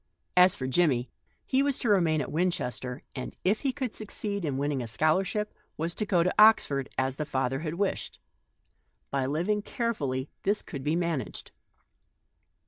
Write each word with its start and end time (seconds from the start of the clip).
As 0.35 0.55
for 0.55 0.65
Jimmie, 0.65 1.11
he 1.45 1.61
was 1.61 1.77
to 1.77 1.89
remain 1.89 2.21
at 2.21 2.31
Winchester, 2.31 3.03
and, 3.13 3.35
if 3.43 3.59
he 3.59 3.71
could 3.71 3.93
succeed 3.93 4.43
in 4.43 4.57
winning 4.57 4.81
a 4.81 4.87
scholarship, 4.87 5.53
was 5.77 5.93
to 5.93 6.07
go 6.07 6.23
to 6.23 6.33
Oxford 6.39 6.89
as 6.97 7.17
the 7.17 7.23
father 7.23 7.59
had 7.59 7.75
wished. 7.75 8.19
By 9.11 9.25
living 9.27 9.61
very 9.61 9.75
carefully 9.75 10.29
this 10.41 10.63
could 10.63 10.83
be 10.83 10.95
managed. 10.95 11.51